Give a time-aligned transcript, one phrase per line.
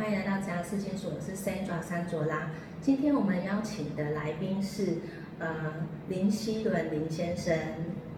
[0.00, 2.50] 欢迎来到家四金所，我是 Sandra 山卓拉。
[2.80, 4.94] 今天我们邀请的来宾是
[5.38, 5.74] 呃
[6.08, 7.54] 林希伦林先生，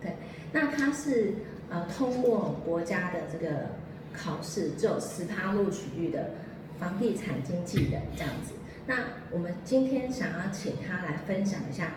[0.00, 0.16] 对，
[0.52, 1.34] 那他是
[1.68, 3.66] 呃通过国家的这个
[4.14, 6.30] 考试，只有十趴录取率的
[6.78, 8.54] 房地产经纪人这样子。
[8.86, 8.96] 那
[9.30, 11.92] 我们今天想要请他来分享一下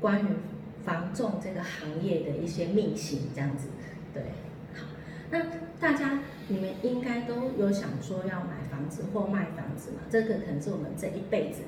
[0.00, 0.28] 关于
[0.84, 3.66] 房仲这个行业的一些秘辛，这样子，
[4.12, 4.22] 对，
[4.76, 4.86] 好，
[5.28, 5.40] 那
[5.80, 9.98] 大家你们应该都有想说要买房子或卖房子嘛？
[10.10, 11.62] 这个可能是我们这一辈子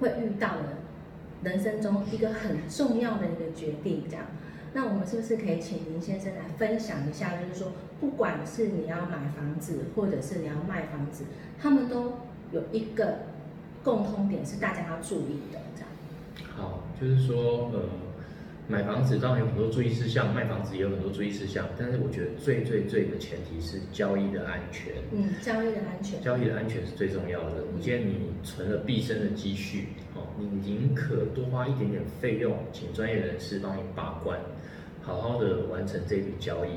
[0.00, 0.78] 会遇到的
[1.42, 4.24] 人生中一个很重要的一个决定，这样。
[4.72, 7.32] 那我们是不是可以请林先生来分享一下？
[7.36, 11.24] 就是说，不管是你要买房子，或者是你要卖房子，
[11.58, 12.12] 他们都
[12.52, 13.20] 有一个
[13.82, 15.88] 共通点是大家要注意的，这样。
[16.56, 17.80] 好，就是说，呃，
[18.68, 24.92] 买房子当然有很多注意事项，卖房子也有很多注意事项，但是我觉得最最最的前提是交易的安全。
[25.12, 26.20] 嗯，交易的安全。
[26.20, 27.62] 交易的安全是最重要的。
[27.74, 34.36] 你今天你存了毕生的积蓄，哦，你宁可多花一点点费用，请专业人士帮你把关，
[35.00, 36.70] 好好的完成这笔交易，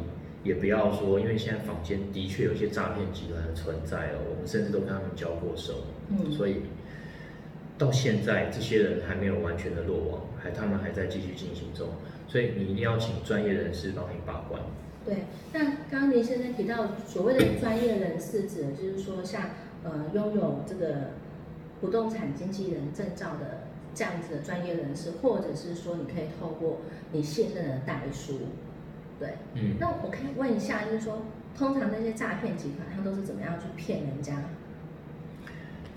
[0.44, 5.74] 也不要说，因为现在坊间的确有一些诈骗集团的存在哦，我们甚至都跟他们交过手，
[6.12, 6.58] 嗯所以
[7.80, 11.88] 到现在这些人还没有完全的落网，还他们还在继续进行中，
[12.28, 14.62] 所以你一定要请专业人士帮你把关。
[15.06, 19.52] 对，那刚刚林先生提到所谓的专业人士，指的就是说像
[19.84, 21.12] 呃拥有这个
[21.80, 23.62] 不动产经纪人证照的
[23.96, 26.82] 这样子的专业人士，或者是说你可以透过
[27.14, 28.40] 你信任的代书，
[29.18, 29.36] 对。
[29.54, 31.22] 嗯，那我可以问一下，就是说
[31.58, 34.44] 通常那些诈骗集团，他都是怎么样去骗人家？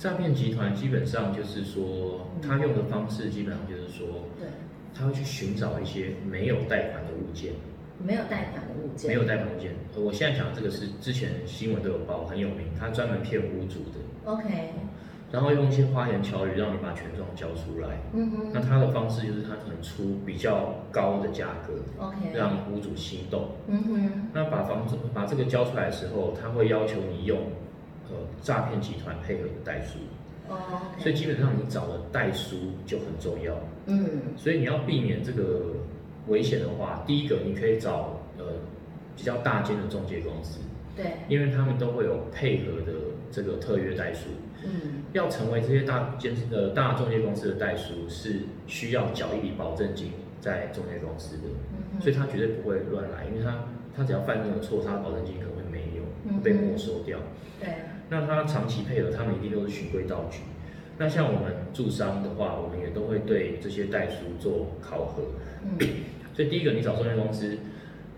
[0.03, 4.05] 诈骗集团基本上就是说，他用的方式基本上就是说，
[4.37, 4.49] 对，
[4.93, 7.53] 他会去寻找一些没有贷款的物件。
[8.05, 9.71] 没有贷款的物件，没有贷款物件。
[9.95, 14.71] 呃我现在讲的这个是之前新闻都有报，很有名，他专门骗屋主的，OK，
[15.31, 18.01] 然后用一些花言巧语让你把权状交出来。
[18.13, 21.75] 嗯哼那他的方式就是他可能出比较高的价格
[22.05, 23.51] ，，OK，让屋主心动。
[23.69, 27.45] 嗯哼，那把房子把这个交出来的时候，他会要求你用呃
[28.43, 29.99] 诈骗集团配合的代书，
[30.49, 30.57] 哦
[30.99, 33.55] 所以基本上你找的代书就很重要。
[33.87, 35.77] 嗯，所以你要避免这个
[36.27, 38.45] 危险的话，第一个你可以找呃
[39.17, 40.61] 比较大间的中介公司。
[40.95, 42.93] 对，因为他们都会有配合的
[43.31, 44.29] 这个特约代书。
[44.65, 51.45] 嗯，要成为这些大间呃大中介公司的代书，是需要缴一笔保证金在中介公司的，
[51.95, 53.65] 嗯所以他绝对不会乱来，因为他
[53.97, 57.19] 他只要犯任何错，他的保证金可能会没有，被没收掉。
[57.59, 57.71] 对，
[58.13, 60.41] 那他长期配合，他们一定都是循规蹈矩。
[60.99, 65.23] 那像我们驻商的话，我们也都会对这些代书做考核。
[65.65, 65.79] 嗯，
[66.37, 67.57] 所以第一个，你找中介公司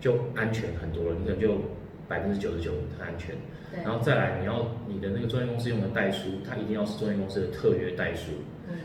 [0.01, 1.61] 就安全很多了，你可能就
[2.09, 3.35] 百分之九十九的安全。
[3.71, 8.33] 对，然后再来，你要你的那个中介公司用的代书，它一定要是中介公司的特约代书。
[8.67, 8.75] 嗯，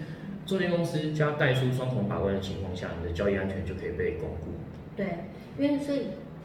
[0.46, 4.52] 中介公司加代书双重把关的情况下，你的交易安全就可以被巩固。
[4.96, 5.24] 对，
[5.58, 6.02] 因为所以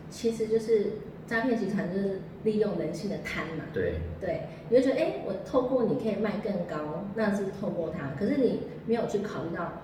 [0.10, 0.94] 其实就是
[1.28, 9.82] 诈骗集团就是利用人性的贪嘛，对，对，你会觉得哎，我透过你可以卖更高，那是透过它，可是你没有去考虑到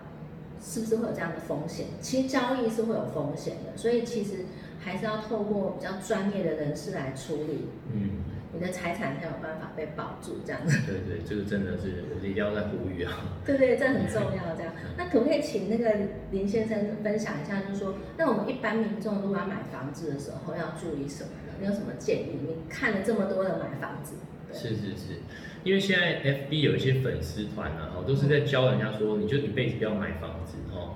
[0.63, 1.87] 是不是会有这样的风险。
[1.99, 4.45] 其实交易是会有风险的，所以其实
[4.79, 8.21] 还是要透过比较专业的人士来处理，嗯，
[8.53, 10.77] 你的财产才有办法被保住这样子。
[10.85, 13.39] 对对，这个真的是我一定要在呼吁啊。
[13.43, 14.55] 对对，这很重要。
[14.55, 15.91] 这样， 那可不可以请那个
[16.29, 21.50] 林先生分享一下，就是说，那我们一般民众如果要买房子的时候要注意什么呢？
[21.61, 22.39] 你有什么建议？
[22.41, 24.15] 你看了这么多的买房子，
[24.51, 25.21] 是是是，
[25.63, 30.95] 因为现在 FB 有一些粉丝团啊，哦，都是在教人家说，你就一辈子不要买房子哦，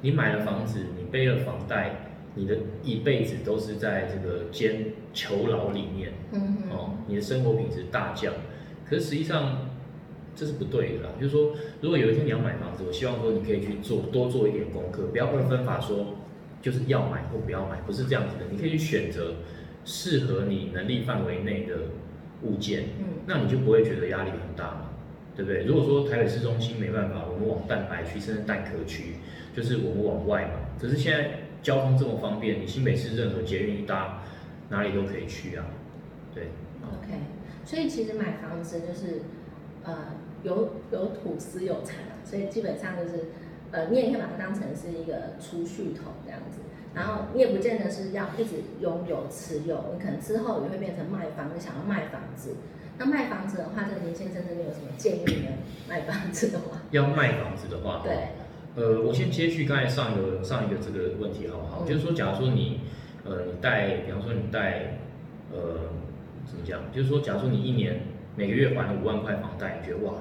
[0.00, 6.14] 你买了房子，你背了房贷，你的一辈子都是在这个监囚牢里面。
[6.32, 8.32] 嗯哼，哦，你的生活品质大降。
[8.88, 9.68] 可是实际上
[10.34, 11.52] 这是不对的啦，就是说，
[11.82, 16.14] 如果有一天你要买房子，我希望说你可以去做多做一点功课，不要二分法说
[16.62, 18.46] 就是要买或不要买，不是这样子的。
[18.50, 19.34] 你可以去选择
[19.88, 21.74] 适合你能力范围内的
[22.42, 24.90] 物件，嗯那你就不会觉得压力很大嘛，
[25.34, 25.64] 对不对？
[25.64, 29.14] 如果说台北市中心没办法，我们往蛋白区甚至蛋壳区，
[29.56, 30.52] 就是我们往外嘛。
[30.78, 34.22] 可是现在交通这么方便，你新北市任何捷运一搭，
[34.68, 35.64] 哪里都可以去啊，
[36.34, 36.48] 对。
[36.82, 37.18] ，OK。
[37.64, 39.22] 所以其实买房子就是，
[39.84, 43.24] 呃，有有土司有财啊，所以基本上就是，
[43.70, 46.60] 呃，你也可以把它当成是一个储蓄桶这样子。
[46.94, 52.56] 然后你也不见得是要一直拥有持有，你可能之后也会变成卖房，你想要卖房子。
[52.98, 55.52] 那卖房子的话，这个林先生这边有什么建议呢？
[55.88, 58.30] 卖房子的话，要卖房子的话，对，
[58.74, 61.84] 呃，我先接续刚才上一个上一个这个问题好不好？
[61.84, 62.80] 嗯就是说，假如说你，
[63.24, 64.98] 呃，你贷，比方说你贷，
[65.52, 65.92] 呃，
[66.44, 66.80] 怎么讲？
[66.90, 68.00] 就是说，假如说你一年
[68.34, 70.14] 每个月还了五万块房贷，你觉得哇，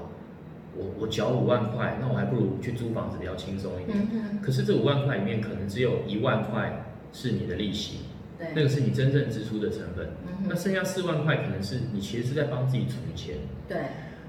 [0.77, 3.97] 我我缴五万块，那我还不如去租房子比较轻松一点。
[4.41, 7.99] 可是这五万块里面可能只有一万块是你的利息，
[8.39, 10.07] 那，个是你真正支出的成本。
[10.47, 13.35] 那剩下四万块可能是你其实是在帮自己存钱。
[13.67, 13.77] 对，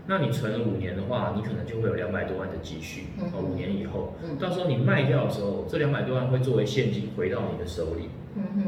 [0.07, 3.09] 那你存了五年的话，你可能就会有两百多万的积蓄。
[3.21, 8.09] 嗯哦，五年以后，嗯到时候你卖掉的时候，这两百多万会作为现金回到你的手里。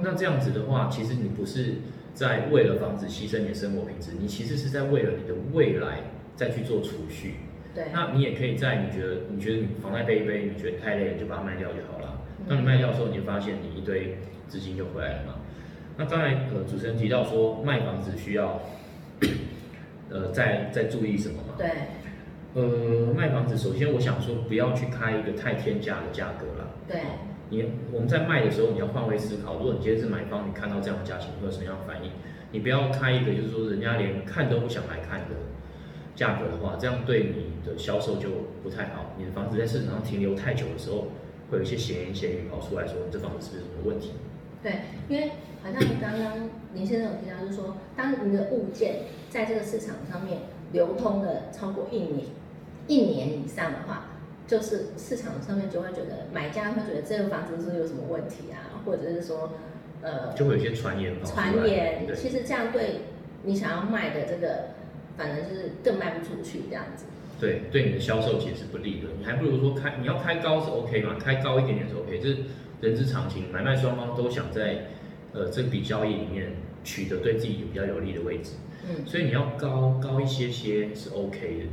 [0.03, 1.77] 那这样子的话，其实你不是
[2.13, 6.01] 在为了房子牺牲你的生活品质，你其实是在为了你的未来
[6.35, 7.37] 再去做储蓄。
[7.75, 12.07] 对，那你也可以在你觉得你觉得你房贷背一背，你觉得太累了，你就把它卖掉就好了。
[12.39, 14.17] 嗯当你卖掉的时候，你就发现你一堆
[14.49, 15.35] 资金就回来了嘛。
[15.97, 18.61] 那刚才呃主持人提到说卖房子需要
[20.09, 21.55] 呃再再注意什么嘛？
[21.59, 21.71] 对，
[22.55, 26.71] 呃卖房子首先我想说不要去开一个太天价的价格了。
[26.89, 27.03] 对，
[27.51, 29.59] 你我们在卖的时候，你要换位思考。
[29.59, 32.11] 如果你今天是买方，你看到这样的价钱，你会有什么样的反应？
[32.51, 35.37] 你不要开一个就是说人家连看都不想来看的
[36.21, 38.29] 价格的话，这样对你的销售就
[38.63, 39.15] 不太好。
[39.17, 41.07] 你的房子在市场上停留太久的时候，
[41.51, 44.13] 会有一些闲言闲语跑出来说你这房子是不是有什么问题？
[44.63, 45.31] 对，因为
[45.63, 48.97] 好像你刚刚林先生有提到，就是说，当你的物件
[49.31, 50.41] 在这个市场上面
[50.73, 52.27] 流通了超过一年
[52.87, 54.09] 一年以上的话，
[54.47, 59.53] 就是市场上面就会觉得买家会觉得这个房子是有什么问题啊，或者是说，
[60.03, 61.15] 呃，就会有一些传言。
[61.25, 63.01] 传言，其实这样对
[63.45, 64.75] 你想要卖的这个，
[65.21, 67.05] 反正就是更卖不出去这样子。
[67.39, 69.09] 对，对你的销售其实是不利的。
[69.19, 72.39] 你还不如说开，你要开高是 OK 嘛，开高一点点是 OK，这是
[72.81, 74.87] 人之常情，买卖双方都想在
[75.35, 76.53] 呃这笔交易里面
[76.83, 78.53] 取得对自己比较有利的位置，
[78.89, 81.65] 嗯所以你要高高一些些是 OK 的，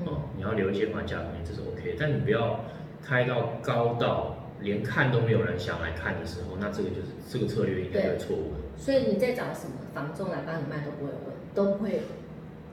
[0.00, 2.64] 嗯哦，你要留一些还价空间，这是 OK，但你不要
[3.02, 8.78] 开到高到连看都没有人想来看的时候，那这个就是这个策略应该会错误的。
[8.78, 11.12] 所以你在找什么房仲来帮你卖都不会
[11.54, 12.00] 都不会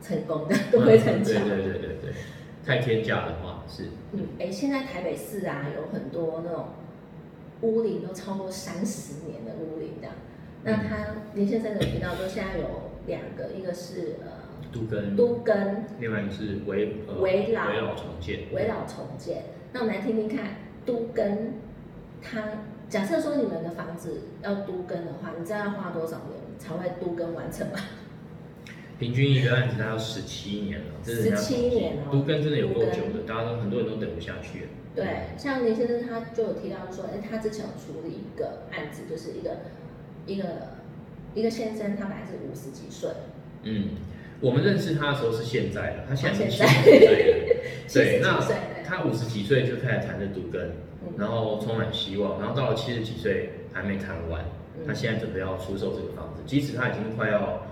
[0.02, 1.34] 成功的，都不会成交。
[1.40, 2.14] 嗯对对对对对，
[2.66, 6.68] 太天价的话是嗯，哎，现在台北市啊，有很多那种
[7.62, 10.16] 屋龄都超过三十年的屋龄这样。
[10.64, 12.66] 那他林先生有提到说，现在有
[13.08, 14.28] 两个，一个是呃
[14.72, 18.40] 都跟都跟另外一个是围呃围老围老重建。
[18.54, 19.44] 围老重建。
[19.72, 20.56] 那我们来听听看，
[20.86, 21.54] 都跟
[22.22, 22.44] 他
[22.90, 27.80] 假设说你们的房子要都跟的话，你知道要花多少年才会都跟完成吗？
[29.00, 34.66] 平均一个案子他要十七年了，这是人家17统计年哦都跟真的有够久的，大家都很多人都等不下去。
[34.66, 34.68] 了。
[34.94, 35.06] 对，
[35.38, 39.58] 像林先生他就有提到说，哎，他之前有处理一个案子，就是一个
[40.26, 40.44] 一个
[41.34, 43.10] 一个先生，他本来是五十几岁，
[43.64, 43.90] 嗯，
[44.42, 47.64] 我们认识他的时候是现在了，他现在已经七十几岁了。
[47.94, 48.40] 对， 那，
[48.84, 50.72] 他五十几岁就开始谈着独根，
[51.04, 51.14] 嗯。
[51.18, 54.44] 然后充满希望，然后到了七十几岁还没谈完，
[54.78, 54.84] 嗯。
[54.86, 57.64] 他现在准备要出售这个房子，即使他已经快要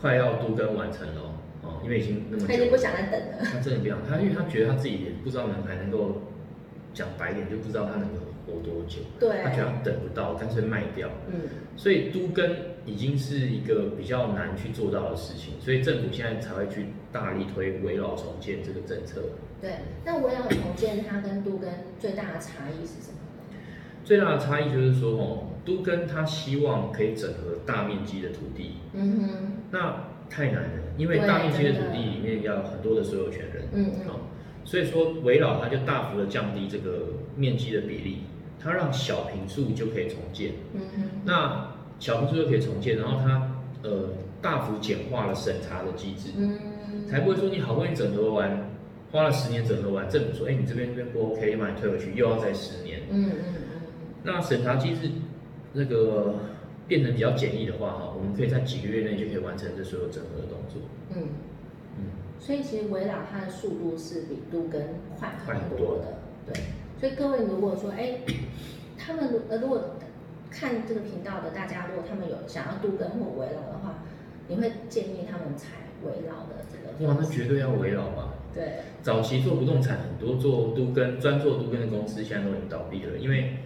[0.00, 1.20] 快要都跟完成了
[1.62, 3.38] 哦，因为已经那么久，他已经不想再等了。
[3.44, 6.22] 他真的不想他，因为他觉得他自己也不知道能还能够
[6.94, 8.16] 讲白一点，就不知道他能够
[8.46, 11.08] 活多久，对他，觉得他等不到，干脆卖掉。
[11.30, 11.40] 嗯，
[11.76, 12.50] 所以都跟
[12.86, 19.22] 已经是一个比较难去做到的事情，所以政府现在才会去大力推围绕重建这个政策。
[19.60, 19.72] 对。
[20.04, 21.68] 那围绕重建它跟都跟
[21.98, 23.19] 最大的差异是什么呢？
[24.10, 34.08] 最大的差异就是说，哦，都跟他希望可以整合大面积的土地，嗯哼，那太难了，因为大面积的土地里面要有很多的所有权人，嗯嗯。
[34.08, 34.20] 哦，
[34.64, 38.22] 所以说围绕它就大幅的降低这个面积的比例，
[38.58, 40.54] 它让小平数就可以重建。
[40.74, 41.68] 嗯哼，那
[42.00, 43.52] 小平数就可以重建，然后它
[43.84, 44.08] 呃
[44.42, 48.72] 大幅简化了审查的机制，嗯，才不会说你好不容易整合完，
[49.12, 53.02] 花了十年整合完，政府说，哎，你这边这边不 OK，把你退回去，又要再十年。
[53.08, 53.54] 嗯嗯
[54.22, 55.10] 那审查机制
[55.72, 56.34] 那个
[56.86, 60.82] 变成比较简易的话，哈，我们可以在几个月内就可以完成这所有整合的动作。
[61.10, 61.28] 嗯嗯。
[61.98, 62.04] 嗯，
[62.38, 66.62] 所以其实围绕它的速度是比杜根快快很很多的，对。
[66.98, 68.20] 所以各位如果说，哎，
[68.98, 69.96] 他们如呃如果
[70.50, 74.02] 看这个频道的大家，如果他们有想要杜根或围绕的话，
[74.48, 75.68] 你会建议他们采
[76.02, 78.34] 围绕的这个哇，那绝对要围绕吧。
[78.52, 83.56] 对，早期做不动产，很多做都跟专做都跟的公司现在都已经倒闭了，因为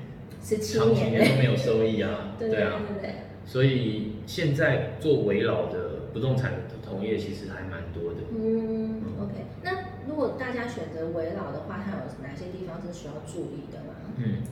[0.45, 2.37] 十七长几年年都没有收益啊。
[2.39, 3.15] 对对啊，对对，
[3.47, 8.21] 所以现在做围绕的不动产的同业其实还蛮多的。
[8.31, 9.33] 嗯，OK。
[9.63, 9.71] 那
[10.07, 13.95] 如果大家选择围绕的话，它有哪些地方是需要注意的吗？
[14.19, 14.43] 嗯，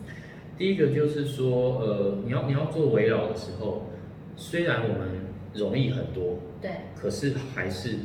[0.57, 3.91] 第一个就是说，呃，你要你要做围绕的时候，
[4.37, 5.09] 虽然我们
[5.55, 7.99] 容易很多，对，可是还是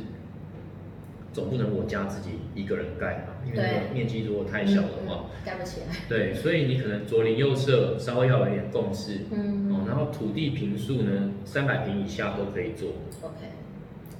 [1.32, 5.96] 总不能我家自己一个人盖嘛，因为那个面积如果太小的话，嗯，盖不起来。
[6.08, 12.90] 对，所以你可能左邻右舍稍微要有一点共识，嗯哦，然后土地平数呢，三百平以下都可以做
[13.22, 13.34] ，，OK。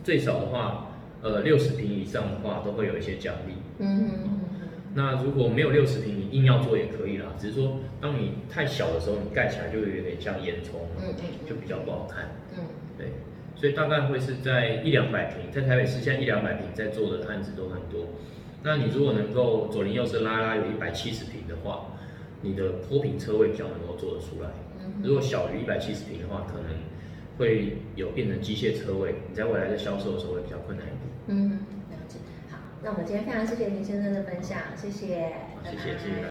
[0.04, 3.54] 最少的话，呃六十平以上的话，都会有一些奖励。
[3.78, 4.40] 嗯嗯嗯
[4.94, 12.24] 那如果没有六十平，你硬要做也可以啦，只是说当你太小的时候，你盖起来就有点像烟囱，嗯嗯就比较不好看。
[12.56, 12.64] 嗯对，
[13.58, 18.06] 所以大概会是在一两百平，在台北市现在一两百平在做的案子都很多。
[18.62, 21.86] 那你如果能够左邻右舍拉拉有一百七十平的话，
[22.40, 24.50] 你的坡平车位比较能够做得出来。
[24.80, 26.70] 嗯如果小于一百七十平的话，可能
[27.36, 31.02] 会有变成机械车位，你在未来在销售的时候会比较困难一点。
[31.26, 31.50] 嗯，
[31.90, 32.18] 了解。
[32.50, 36.24] 好，那我们今天非常谢谢林先生的分享，谢谢，好谢谢谢谢。